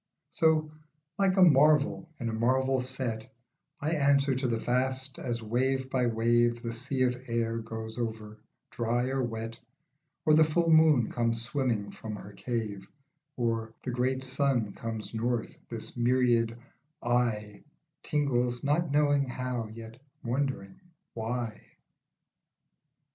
[0.31, 0.71] So,
[1.19, 3.31] like a marvel in a marvel set,
[3.79, 8.39] I answer to the vast, as wave by wave The sea of air goes over,
[8.71, 9.59] dry or wet,
[10.25, 15.13] Or the full moon comes swimming from her cave, \ Or the great sun comes
[15.13, 16.57] north, this myriad
[17.03, 17.63] I
[18.01, 20.79] Tingles, not knowing how, yet wondering
[21.13, 21.61] why.